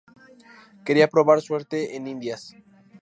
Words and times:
Quería 0.83 1.11
probar 1.13 1.41
suerte 1.43 1.95
en 1.95 2.07
Indias. 2.07 2.55